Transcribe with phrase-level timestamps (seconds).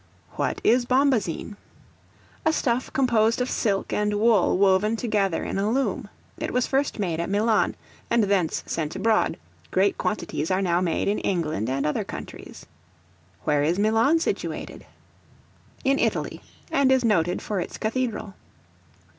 [0.31, 1.57] What is Bombazine?
[2.43, 6.09] A stuff composed of silk and wool woven together in a loom.
[6.39, 7.75] It was first made at Milan,
[8.09, 9.37] and thence sent abroad;
[9.69, 12.65] great quantities are now made in England and other countries.
[13.43, 14.87] Where is Milan situated?
[15.83, 16.41] In Italy,
[16.71, 18.33] and is noted for its cathedral.